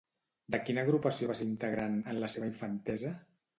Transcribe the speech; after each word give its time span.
De 0.55 0.59
quina 0.69 0.85
agrupació 0.87 1.29
va 1.33 1.37
ser 1.41 1.47
integrant, 1.51 2.01
en 2.15 2.19
la 2.25 2.33
seva 2.37 2.51
infantesa? 2.55 3.17